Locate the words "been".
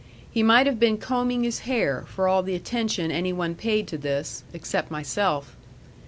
0.79-0.97